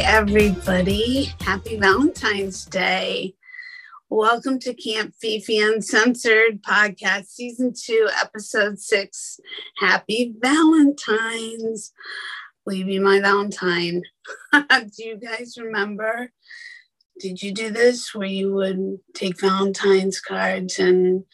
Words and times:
Everybody. 0.00 1.34
Happy 1.40 1.78
Valentine's 1.78 2.66
Day. 2.66 3.34
Welcome 4.10 4.58
to 4.60 4.74
Camp 4.74 5.14
Fifi 5.20 5.58
Uncensored 5.58 6.62
Podcast, 6.62 7.26
Season 7.28 7.72
2, 7.72 8.10
Episode 8.20 8.78
6. 8.78 9.40
Happy 9.78 10.34
Valentine's. 10.38 11.92
Will 12.64 12.74
you 12.74 12.84
be 12.84 12.98
my 12.98 13.20
Valentine? 13.20 14.02
do 14.52 14.90
you 14.98 15.16
guys 15.16 15.56
remember? 15.58 16.30
Did 17.18 17.42
you 17.42 17.52
do 17.52 17.70
this 17.70 18.14
where 18.14 18.26
you 18.26 18.52
would 18.52 18.98
take 19.14 19.40
Valentine's 19.40 20.20
cards 20.20 20.78
and 20.78 21.24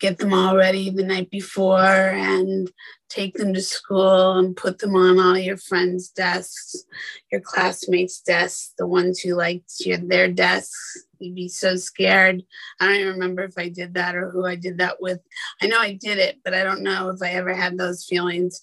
get 0.00 0.18
them 0.18 0.32
all 0.32 0.56
ready 0.56 0.90
the 0.90 1.04
night 1.04 1.30
before 1.30 1.78
and 1.78 2.70
take 3.12 3.34
them 3.34 3.52
to 3.52 3.60
school 3.60 4.38
and 4.38 4.56
put 4.56 4.78
them 4.78 4.96
on 4.96 5.18
all 5.18 5.36
your 5.36 5.56
friends' 5.56 6.08
desks, 6.08 6.84
your 7.30 7.40
classmates' 7.40 8.20
desks, 8.20 8.72
the 8.78 8.86
ones 8.86 9.20
who 9.20 9.34
liked 9.34 9.72
your, 9.80 9.98
their 9.98 10.28
desks. 10.28 11.04
You'd 11.18 11.34
be 11.34 11.48
so 11.48 11.76
scared. 11.76 12.42
I 12.80 12.86
don't 12.86 12.96
even 12.96 13.12
remember 13.12 13.42
if 13.42 13.54
I 13.58 13.68
did 13.68 13.94
that 13.94 14.16
or 14.16 14.30
who 14.30 14.46
I 14.46 14.56
did 14.56 14.78
that 14.78 15.00
with. 15.00 15.20
I 15.60 15.66
know 15.66 15.78
I 15.78 15.92
did 15.92 16.18
it, 16.18 16.38
but 16.44 16.54
I 16.54 16.64
don't 16.64 16.82
know 16.82 17.10
if 17.10 17.22
I 17.22 17.32
ever 17.32 17.54
had 17.54 17.76
those 17.76 18.04
feelings. 18.04 18.62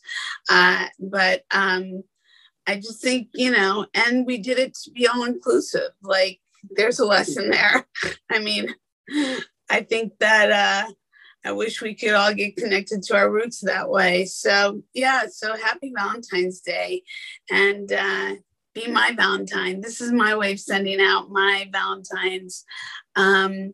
Uh, 0.50 0.88
but 1.00 1.44
um, 1.52 2.04
I 2.68 2.76
just 2.76 3.02
think, 3.02 3.30
you 3.34 3.52
know, 3.52 3.86
and 3.94 4.26
we 4.26 4.40
did 4.40 4.60
it 4.60 4.76
to 4.84 4.92
be 4.92 5.08
all 5.08 5.24
inclusive. 5.24 5.92
Like, 6.02 6.40
there's 6.72 7.00
a 7.00 7.06
lesson 7.06 7.52
there. 7.52 7.86
I 8.32 8.40
mean, 8.40 8.74
I 9.70 9.82
think 9.82 10.14
that 10.20 10.52
uh, 10.52 10.92
I 11.46 11.52
wish 11.54 11.82
we 11.82 11.96
could 11.96 12.14
all 12.14 12.34
get 12.34 12.58
connected 12.58 13.04
to 13.04 13.16
our 13.16 13.32
roots 13.32 13.62
that 13.62 13.90
way. 13.90 14.26
So, 14.26 14.84
yeah, 14.94 15.24
so 15.32 15.56
happy 15.56 15.94
Valentine's 15.96 16.60
Day 16.60 17.04
and 17.50 17.92
uh, 17.92 18.36
be 18.74 18.88
my 18.88 19.14
Valentine. 19.16 19.82
This 19.82 20.02
is 20.02 20.12
my 20.12 20.36
way 20.36 20.54
of 20.54 20.60
sending 20.60 21.00
out 21.00 21.30
my 21.30 21.70
Valentines. 21.72 22.66
Um, 23.16 23.74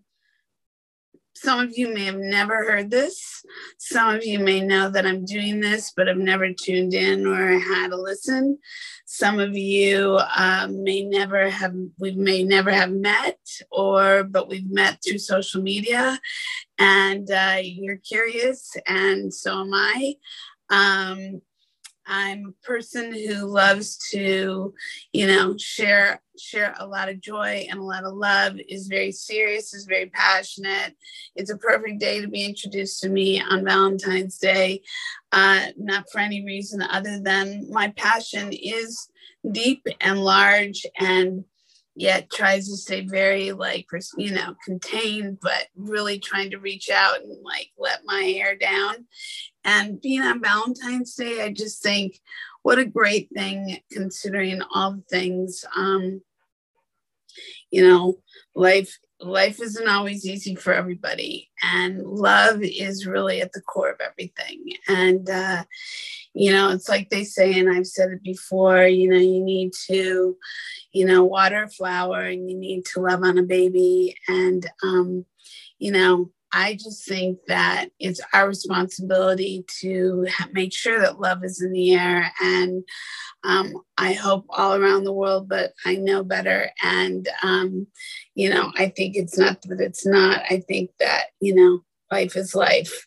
some 1.36 1.60
of 1.60 1.78
you 1.78 1.94
may 1.94 2.06
have 2.06 2.18
never 2.18 2.64
heard 2.64 2.90
this. 2.90 3.44
Some 3.78 4.16
of 4.16 4.26
you 4.26 4.40
may 4.40 4.62
know 4.62 4.90
that 4.90 5.06
I'm 5.06 5.26
doing 5.26 5.60
this, 5.60 5.92
but 5.96 6.08
have 6.08 6.18
never 6.18 6.54
tuned 6.54 6.94
in 6.94 7.28
or 7.28 7.60
had 7.60 7.92
a 7.92 7.98
listen. 7.98 8.58
Some 9.06 9.40
of 9.40 9.56
you 9.56 10.20
um, 10.36 10.84
may 10.84 11.04
never 11.04 11.50
have, 11.50 11.76
we 12.00 12.14
may 12.14 12.44
never 12.44 12.72
have 12.72 12.92
met, 12.92 13.40
or 13.70 14.24
but 14.24 14.48
we've 14.48 14.72
met 14.72 15.00
through 15.04 15.20
social 15.20 15.62
media, 15.62 16.20
and 16.80 17.30
uh, 17.30 17.58
you're 17.62 17.98
curious, 17.98 18.76
and 18.88 19.34
so 19.34 19.62
am 19.62 19.74
I. 19.74 20.16
Um, 20.70 21.42
I'm 22.08 22.46
a 22.54 22.66
person 22.66 23.14
who 23.14 23.46
loves 23.46 23.98
to, 24.12 24.74
you 25.12 25.28
know, 25.28 25.58
share 25.58 26.22
share 26.40 26.76
a 26.80 26.88
lot 26.88 27.10
of 27.10 27.22
joy 27.22 27.66
and 27.70 27.80
a 27.80 27.84
lot 27.84 28.04
of 28.04 28.14
love. 28.14 28.58
is 28.68 28.88
very 28.88 29.12
serious, 29.12 29.74
is 29.74 29.86
very 29.86 30.08
passionate. 30.08 30.96
It's 31.36 31.52
a 31.52 31.58
perfect 31.58 32.00
day 32.00 32.22
to 32.22 32.28
be 32.28 32.46
introduced 32.46 33.02
to 33.02 33.10
me 33.10 33.42
on 33.42 33.66
Valentine's 33.66 34.38
Day, 34.38 34.82
uh, 35.32 35.68
not 35.78 36.06
for 36.12 36.20
any 36.20 36.46
reason 36.46 36.82
other 36.82 37.20
than 37.20 37.70
my 37.72 37.90
passion 37.90 38.52
is 38.52 39.10
deep 39.52 39.86
and 40.02 40.24
large 40.24 40.86
and 41.00 41.44
yet 41.96 42.30
tries 42.30 42.68
to 42.68 42.76
stay 42.76 43.02
very 43.02 43.54
like 43.54 43.86
you 44.18 44.32
know 44.32 44.54
contained 44.66 45.38
but 45.42 45.68
really 45.76 46.20
trying 46.20 46.52
to 46.52 46.58
reach 46.58 46.90
out 46.90 47.22
and 47.22 47.44
like 47.44 47.70
let 47.78 48.02
my 48.06 48.22
hair 48.22 48.56
down 48.56 49.06
and 49.64 50.02
being 50.02 50.22
on 50.22 50.42
valentine's 50.42 51.16
day 51.16 51.42
i 51.42 51.52
just 51.52 51.82
think 51.82 52.20
what 52.66 52.80
a 52.80 52.86
great 52.86 53.30
thing 53.32 53.78
considering 53.92 54.60
all 54.74 55.00
things 55.08 55.64
um 55.76 56.20
you 57.70 57.88
know 57.88 58.16
life 58.56 58.98
life 59.20 59.62
isn't 59.62 59.88
always 59.88 60.26
easy 60.26 60.56
for 60.56 60.74
everybody 60.74 61.52
and 61.62 62.02
love 62.02 62.64
is 62.64 63.06
really 63.06 63.40
at 63.40 63.52
the 63.54 63.62
core 63.62 63.92
of 63.92 64.02
everything. 64.02 64.74
And 64.88 65.30
uh 65.30 65.64
you 66.34 66.52
know 66.52 66.72
it's 66.72 66.90
like 66.90 67.12
they 67.12 67.24
say 67.24 67.60
and 67.60 67.70
i've 67.70 67.86
said 67.86 68.10
it 68.10 68.24
before 68.24 68.88
you 68.88 69.10
know 69.10 69.16
you 69.16 69.44
need 69.44 69.72
to 69.88 70.36
you 70.92 71.06
know 71.06 71.24
water 71.24 71.64
a 71.64 71.70
flower 71.70 72.22
and 72.22 72.50
you 72.50 72.58
need 72.58 72.84
to 72.86 73.00
love 73.00 73.22
on 73.24 73.38
a 73.38 73.44
baby 73.44 74.18
and 74.28 74.68
um 74.82 75.24
you 75.78 75.92
know 75.92 76.32
i 76.56 76.74
just 76.74 77.08
think 77.08 77.38
that 77.48 77.90
it's 78.00 78.22
our 78.34 78.48
responsibility 78.48 79.64
to 79.68 80.26
make 80.54 80.74
sure 80.74 81.00
that 81.00 81.20
love 81.20 81.44
is 81.44 81.62
in 81.62 81.72
the 81.72 81.94
air 81.94 82.32
and 82.42 82.84
um, 83.44 83.74
i 83.98 84.14
hope 84.14 84.46
all 84.50 84.74
around 84.76 85.04
the 85.04 85.14
world 85.14 85.48
but 85.48 85.74
i 85.86 85.96
know 85.96 86.24
better. 86.24 86.72
And 86.82 87.30
um, 87.44 87.88
you 88.34 88.50
know 88.50 88.72
i 88.78 88.88
think 88.90 89.16
it's 89.16 89.38
not 89.38 89.62
that 89.64 89.80
it's 89.80 90.06
not. 90.06 90.42
I 90.50 90.64
think 90.68 90.92
that 91.00 91.26
you 91.40 91.54
know 91.54 91.84
life 92.12 92.36
is 92.36 92.56
life. 92.56 93.06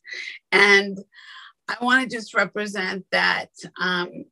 And 0.53 0.99
I 1.69 1.77
want 1.83 2.09
to 2.09 2.17
just 2.17 2.35
represent 2.35 3.05
that. 3.13 3.51
Um, 3.81 4.25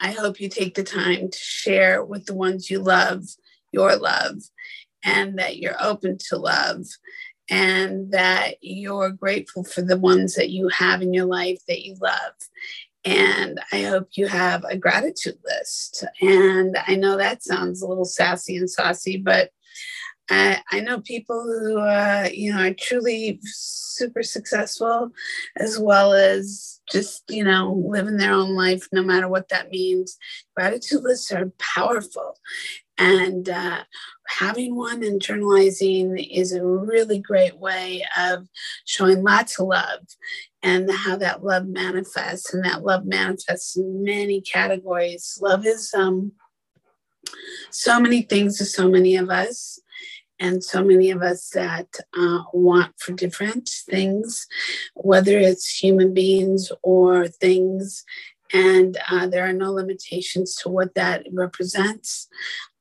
I 0.00 0.12
hope 0.12 0.40
you 0.40 0.48
take 0.48 0.74
the 0.74 0.84
time 0.84 1.30
to 1.30 1.38
share 1.38 2.04
with 2.04 2.26
the 2.26 2.34
ones 2.34 2.70
you 2.70 2.78
love 2.78 3.24
your 3.72 3.96
love 3.96 4.36
and 5.04 5.38
that 5.38 5.58
you're 5.58 5.76
open 5.82 6.18
to 6.28 6.36
love 6.36 6.84
and 7.48 8.12
that 8.12 8.54
you're 8.60 9.10
grateful 9.10 9.64
for 9.64 9.82
the 9.82 9.96
ones 9.96 10.34
that 10.34 10.50
you 10.50 10.68
have 10.68 11.02
in 11.02 11.14
your 11.14 11.26
life 11.26 11.60
that 11.66 11.84
you 11.84 11.96
love. 12.00 12.32
And 13.04 13.60
I 13.72 13.82
hope 13.82 14.08
you 14.12 14.26
have 14.26 14.64
a 14.64 14.76
gratitude 14.76 15.38
list. 15.44 16.04
And 16.20 16.76
I 16.86 16.96
know 16.96 17.16
that 17.16 17.42
sounds 17.42 17.80
a 17.80 17.86
little 17.86 18.04
sassy 18.04 18.56
and 18.56 18.68
saucy, 18.68 19.16
but 19.16 19.50
I, 20.30 20.60
I 20.70 20.80
know 20.80 21.00
people 21.00 21.42
who, 21.42 21.78
uh, 21.78 22.28
you 22.32 22.52
know, 22.52 22.66
are 22.66 22.74
truly 22.74 23.40
super 23.44 24.22
successful, 24.22 25.10
as 25.56 25.78
well 25.78 26.12
as 26.12 26.80
just, 26.90 27.24
you 27.30 27.44
know, 27.44 27.82
living 27.86 28.18
their 28.18 28.34
own 28.34 28.54
life, 28.54 28.86
no 28.92 29.02
matter 29.02 29.28
what 29.28 29.48
that 29.48 29.70
means. 29.70 30.18
Gratitude 30.54 31.02
lists 31.02 31.32
are 31.32 31.52
powerful. 31.58 32.36
And 32.98 33.48
uh, 33.48 33.84
having 34.26 34.74
one 34.74 35.04
and 35.04 35.20
journalizing 35.20 36.18
is 36.18 36.52
a 36.52 36.64
really 36.64 37.20
great 37.20 37.56
way 37.56 38.04
of 38.18 38.48
showing 38.84 39.22
lots 39.22 39.58
of 39.60 39.68
love 39.68 40.00
and 40.62 40.90
how 40.90 41.16
that 41.16 41.44
love 41.44 41.66
manifests. 41.66 42.52
And 42.52 42.64
that 42.64 42.82
love 42.82 43.04
manifests 43.06 43.76
in 43.76 44.02
many 44.02 44.40
categories. 44.40 45.38
Love 45.40 45.64
is 45.64 45.94
um, 45.94 46.32
so 47.70 48.00
many 48.00 48.22
things 48.22 48.58
to 48.58 48.64
so 48.64 48.88
many 48.88 49.16
of 49.16 49.30
us 49.30 49.80
and 50.40 50.62
so 50.62 50.84
many 50.84 51.10
of 51.10 51.22
us 51.22 51.50
that 51.50 51.86
uh, 52.18 52.42
want 52.52 52.98
for 52.98 53.12
different 53.12 53.68
things, 53.68 54.46
whether 54.94 55.38
it's 55.38 55.68
human 55.68 56.14
beings 56.14 56.70
or 56.82 57.26
things. 57.26 58.04
And 58.52 58.96
uh, 59.10 59.26
there 59.26 59.46
are 59.46 59.52
no 59.52 59.72
limitations 59.72 60.56
to 60.56 60.68
what 60.68 60.94
that 60.94 61.26
represents. 61.32 62.28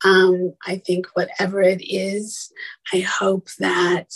Um, 0.06 0.54
I 0.66 0.78
think 0.78 1.08
whatever 1.14 1.62
it 1.62 1.82
is, 1.84 2.52
I 2.94 3.00
hope 3.00 3.50
that 3.60 4.14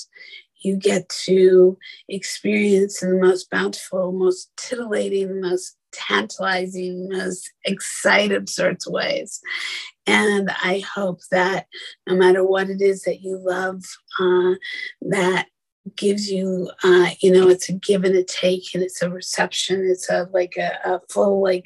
you 0.62 0.76
get 0.78 1.10
to 1.10 1.78
experience 2.08 3.02
in 3.02 3.12
the 3.12 3.26
most 3.26 3.50
bountiful, 3.50 4.12
most 4.12 4.52
titillating, 4.58 5.42
most 5.42 5.76
tantalizing, 5.92 7.10
most 7.10 7.52
excited 7.66 8.48
sorts 8.48 8.88
of 8.88 8.94
ways. 8.94 9.42
And 10.08 10.50
I 10.50 10.84
hope 10.96 11.22
that 11.32 11.68
no 12.08 12.16
matter 12.16 12.44
what 12.44 12.70
it 12.70 12.82
is 12.82 13.04
that 13.04 13.22
you 13.22 13.38
love, 13.38 13.84
uh, 14.20 14.56
that 15.02 15.48
gives 15.96 16.32
you 16.32 16.70
uh, 16.84 17.10
you 17.22 17.32
know 17.32 17.50
it's 17.50 17.70
a 17.70 17.74
give 17.74 18.04
and 18.04 18.16
a 18.16 18.24
take 18.24 18.74
and 18.74 18.84
it's 18.84 19.02
a 19.02 19.10
reception. 19.10 19.88
It's 19.90 20.10
a 20.10 20.28
like 20.32 20.54
a, 20.58 20.78
a 20.86 21.02
full 21.10 21.42
like 21.42 21.66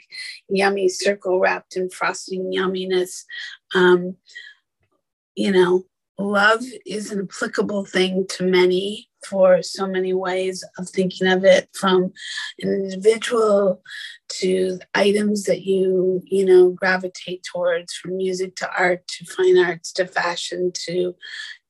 yummy 0.49 0.89
circle 0.89 1.39
wrapped 1.39 1.75
in 1.75 1.89
frosting 1.89 2.51
yumminess. 2.51 3.23
Um, 3.73 4.15
you 5.35 5.51
know 5.51 5.85
love 6.17 6.63
is 6.85 7.11
an 7.11 7.27
applicable 7.29 7.85
thing 7.85 8.25
to 8.29 8.45
many 8.45 9.09
for 9.27 9.61
so 9.61 9.87
many 9.87 10.13
ways 10.13 10.63
of 10.77 10.87
thinking 10.87 11.27
of 11.27 11.43
it 11.43 11.67
from 11.73 12.13
an 12.61 12.69
individual 12.69 13.81
to 14.29 14.79
items 14.93 15.43
that 15.43 15.63
you 15.63 16.21
you 16.25 16.45
know 16.45 16.69
gravitate 16.69 17.43
towards 17.43 17.93
from 17.93 18.17
music 18.17 18.55
to 18.55 18.69
art 18.77 19.05
to 19.07 19.25
fine 19.25 19.57
arts 19.57 19.91
to 19.91 20.05
fashion 20.05 20.71
to 20.73 21.15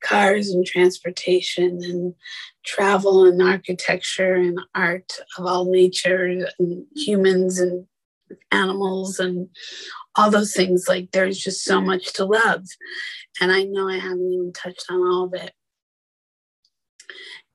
cars 0.06 0.50
and 0.50 0.66
transportation 0.66 1.80
and 1.84 2.14
travel 2.64 3.26
and 3.26 3.42
architecture 3.42 4.36
and 4.36 4.60
art 4.74 5.14
of 5.38 5.46
all 5.46 5.72
nature 5.72 6.48
and 6.60 6.86
humans 6.96 7.60
and 7.60 7.88
animals 8.52 9.20
and 9.20 9.50
all 10.16 10.32
those 10.32 10.54
things. 10.54 10.86
Like 10.88 11.12
there's 11.12 11.38
just 11.38 11.64
so 11.64 11.82
much 11.82 12.14
to 12.14 12.26
love. 12.26 12.66
And 13.42 13.52
I 13.52 13.64
know 13.64 13.88
I 13.88 13.98
haven't 13.98 14.32
even 14.32 14.54
touched 14.54 14.86
on 14.90 15.00
all 15.02 15.26
of 15.26 15.34
it. 15.34 15.52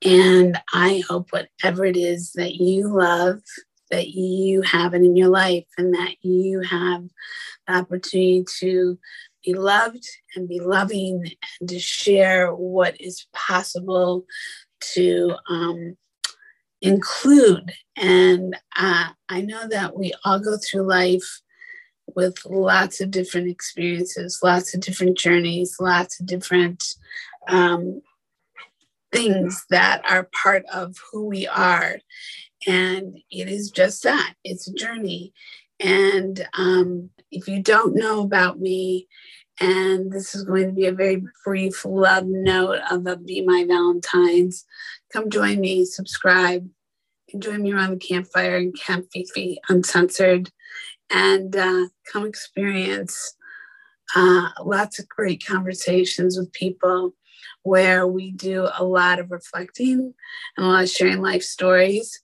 And 0.03 0.59
I 0.73 1.03
hope 1.07 1.29
whatever 1.31 1.85
it 1.85 1.97
is 1.97 2.33
that 2.33 2.55
you 2.55 2.87
love, 2.87 3.41
that 3.91 4.09
you 4.09 4.61
have 4.61 4.93
it 4.93 5.03
in 5.03 5.15
your 5.15 5.29
life 5.29 5.67
and 5.77 5.93
that 5.93 6.15
you 6.21 6.61
have 6.61 7.03
the 7.67 7.73
opportunity 7.73 8.45
to 8.59 8.97
be 9.43 9.53
loved 9.53 10.07
and 10.35 10.47
be 10.47 10.59
loving 10.59 11.23
and 11.59 11.69
to 11.69 11.79
share 11.79 12.53
what 12.53 12.99
is 12.99 13.27
possible 13.33 14.25
to 14.93 15.35
um, 15.49 15.97
include. 16.81 17.71
And 17.95 18.55
uh, 18.75 19.09
I 19.29 19.41
know 19.41 19.67
that 19.67 19.97
we 19.97 20.13
all 20.25 20.39
go 20.39 20.57
through 20.57 20.87
life 20.87 21.41
with 22.15 22.37
lots 22.45 22.99
of 23.01 23.11
different 23.11 23.49
experiences, 23.49 24.39
lots 24.43 24.73
of 24.73 24.81
different 24.81 25.17
journeys, 25.17 25.77
lots 25.79 26.19
of 26.19 26.25
different 26.25 26.83
um, 27.47 28.01
things 29.11 29.65
that 29.69 30.01
are 30.09 30.29
part 30.43 30.63
of 30.73 30.95
who 31.11 31.27
we 31.27 31.47
are. 31.47 31.97
And 32.67 33.17
it 33.31 33.47
is 33.47 33.71
just 33.71 34.03
that 34.03 34.33
it's 34.43 34.67
a 34.67 34.73
journey. 34.73 35.33
And 35.83 36.47
um, 36.57 37.09
if 37.31 37.47
you 37.47 37.61
don't 37.61 37.95
know 37.95 38.21
about 38.21 38.59
me, 38.59 39.07
and 39.59 40.11
this 40.11 40.33
is 40.33 40.43
going 40.43 40.67
to 40.67 40.73
be 40.73 40.85
a 40.85 40.93
very 40.93 41.23
brief 41.45 41.85
love 41.85 42.25
note 42.25 42.79
of 42.89 43.05
a 43.05 43.17
Be 43.17 43.41
My 43.41 43.65
Valentine's, 43.67 44.65
come 45.11 45.29
join 45.29 45.59
me, 45.59 45.85
subscribe, 45.85 46.67
and 47.31 47.41
join 47.41 47.61
me 47.61 47.71
around 47.71 47.91
the 47.91 48.07
campfire 48.07 48.57
and 48.57 48.79
Camp 48.79 49.07
Fifi 49.11 49.59
Uncensored, 49.69 50.49
and 51.09 51.55
uh, 51.55 51.87
come 52.11 52.25
experience 52.25 53.35
uh, 54.15 54.49
lots 54.63 54.99
of 54.99 55.07
great 55.09 55.45
conversations 55.45 56.37
with 56.37 56.51
people 56.53 57.13
where 57.63 58.07
we 58.07 58.31
do 58.31 58.67
a 58.77 58.83
lot 58.83 59.19
of 59.19 59.31
reflecting 59.31 60.13
and 60.57 60.65
a 60.65 60.69
lot 60.69 60.83
of 60.83 60.89
sharing 60.89 61.21
life 61.21 61.43
stories 61.43 62.21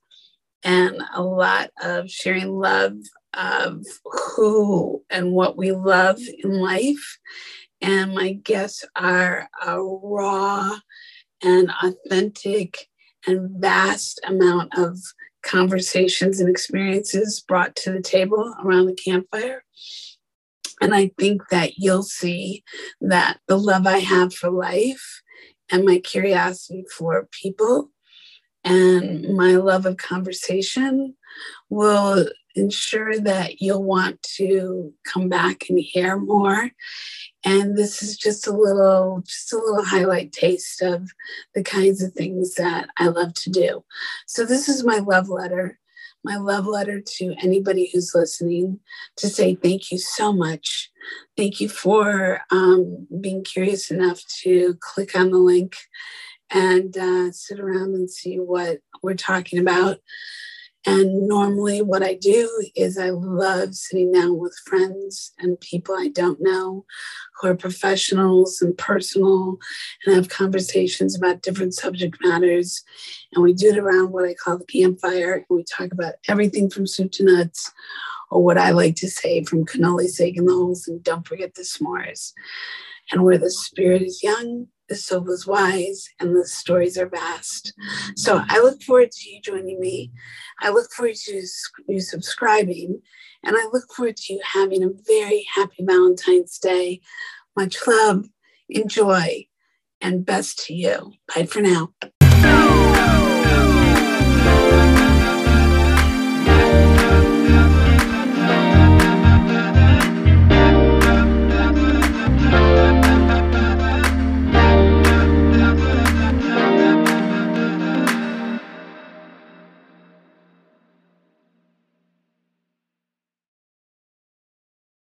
and 0.64 1.02
a 1.14 1.22
lot 1.22 1.70
of 1.82 2.10
sharing 2.10 2.52
love 2.52 2.94
of 3.38 3.86
who 4.04 5.04
and 5.10 5.32
what 5.32 5.58
we 5.58 5.72
love 5.72 6.20
in 6.44 6.52
life. 6.60 7.20
And 7.82 8.16
my 8.16 8.34
guests 8.34 8.84
are 8.96 9.48
a 9.66 9.82
raw 9.82 10.78
and 11.44 11.72
authentic 11.84 12.88
and 13.28 13.62
vast 13.62 14.20
amount 14.26 14.78
of 14.78 14.98
conversations 15.44 16.40
and 16.40 16.50
experiences 16.50 17.44
brought 17.48 17.76
to 17.76 17.92
the 17.92 18.02
table 18.02 18.54
around 18.64 18.88
the 18.88 18.96
campfire. 18.96 19.64
And 20.82 20.94
I 20.94 21.12
think 21.18 21.42
that 21.50 21.78
you'll 21.78 22.04
see 22.04 22.64
that 23.02 23.40
the 23.48 23.58
love 23.58 23.88
I 23.88 24.00
have 24.00 24.34
for 24.34 24.50
life 24.50 25.22
and 25.72 25.86
my 25.86 26.00
curiosity 26.00 26.86
for 26.96 27.28
people 27.32 27.90
and 28.64 29.36
my 29.36 29.56
love 29.56 29.86
of 29.86 29.98
conversation 29.98 31.16
will 31.70 32.28
ensure 32.58 33.20
that 33.20 33.62
you'll 33.62 33.84
want 33.84 34.22
to 34.24 34.94
come 35.06 35.30
back 35.30 35.70
and 35.70 35.80
hear 35.80 36.18
more. 36.18 36.72
And 37.46 37.78
this 37.78 38.02
is 38.02 38.18
just 38.18 38.48
a 38.48 38.52
little 38.52 39.22
just 39.26 39.54
a 39.54 39.58
little 39.58 39.86
highlight 39.86 40.32
taste 40.32 40.82
of 40.82 41.10
the 41.54 41.64
kinds 41.64 42.02
of 42.04 42.14
things 42.14 42.56
that 42.56 42.90
i 42.98 43.08
love 43.08 43.34
to 43.36 43.50
do. 43.50 43.84
So 44.26 44.46
this 44.46 44.68
is 44.68 44.84
my 44.84 44.98
love 44.98 45.30
letter 45.30 45.80
my 46.24 46.36
love 46.36 46.66
letter 46.66 47.00
to 47.00 47.36
anybody 47.42 47.90
who's 47.92 48.14
listening 48.14 48.80
to 49.16 49.30
say 49.30 49.56
thank 49.56 49.92
you 49.92 49.98
so 49.98 50.34
much. 50.34 50.92
Thank 51.38 51.62
you 51.62 51.70
for 51.70 52.42
um, 52.52 53.08
being 53.22 53.44
curious 53.46 53.92
enough 53.92 54.22
to 54.42 54.76
click 54.82 55.16
on 55.16 55.32
the 55.32 55.38
link 55.38 55.78
and 56.50 56.98
uh, 56.98 57.32
sit 57.32 57.60
around 57.60 57.94
and 57.94 58.10
see 58.10 58.38
what 58.38 58.80
we're 59.02 59.14
talking 59.14 59.60
about. 59.60 60.00
And 60.88 61.28
normally, 61.28 61.82
what 61.82 62.02
I 62.02 62.14
do 62.14 62.50
is 62.74 62.98
I 62.98 63.10
love 63.10 63.76
sitting 63.76 64.14
down 64.14 64.40
with 64.40 64.58
friends 64.66 65.34
and 65.38 65.60
people 65.60 65.94
I 65.94 66.08
don't 66.08 66.40
know 66.40 66.86
who 67.36 67.50
are 67.50 67.56
professionals 67.58 68.62
and 68.62 68.78
personal 68.78 69.58
and 70.06 70.16
have 70.16 70.30
conversations 70.30 71.14
about 71.14 71.42
different 71.42 71.76
subject 71.76 72.18
matters. 72.24 72.86
And 73.34 73.44
we 73.44 73.54
do 73.54 73.68
it 73.68 73.78
around 73.78 74.14
what 74.14 74.24
I 74.24 74.34
call 74.34 74.60
the 74.60 74.66
campfire. 74.66 75.34
And 75.34 75.46
we 75.50 75.66
talk 75.66 75.92
about 75.92 76.14
everything 76.30 76.70
from 76.70 76.88
soup 76.88 77.12
to 77.14 77.26
nuts, 77.26 77.70
or 78.32 78.42
what 78.42 78.58
I 78.58 78.72
like 78.72 78.96
to 78.98 79.10
say 79.10 79.44
from 79.44 79.66
cannoli, 79.66 80.08
steak, 80.08 80.38
and 80.38 80.48
the 80.48 80.54
holes, 80.54 80.88
and 80.88 81.04
don't 81.04 81.28
forget 81.28 81.56
the 81.56 81.64
s'mores. 81.64 82.32
And 83.12 83.26
where 83.26 83.38
the 83.38 83.52
spirit 83.52 84.04
is 84.04 84.24
young, 84.24 84.68
the 84.90 84.96
soul 84.96 85.22
was 85.22 85.46
wise 85.46 86.10
and 86.20 86.36
the 86.36 86.46
stories 86.46 86.98
are 86.98 87.10
vast. 87.10 87.74
So 88.16 88.42
I 88.48 88.60
look 88.60 88.82
forward 88.82 89.12
to 89.12 89.30
you 89.30 89.42
joining 89.42 89.80
me. 89.80 90.12
I 90.62 90.70
look 90.70 90.92
forward 90.92 91.16
to 91.16 91.44
you 91.88 92.00
subscribing. 92.00 93.02
And 93.44 93.56
I 93.56 93.68
look 93.72 93.94
forward 93.94 94.18
to 94.18 94.34
you 94.34 94.42
having 94.44 94.84
a 94.84 94.90
very 95.08 95.46
happy 95.56 95.84
Valentine's 95.84 96.58
Day. 96.58 97.02
Much 97.56 97.78
love, 97.88 98.28
enjoy, 98.70 99.48
and 100.02 100.26
best 100.26 100.66
to 100.66 100.74
you. 100.74 101.14
Bye 101.34 101.46
for 101.46 101.62
now. 101.62 101.94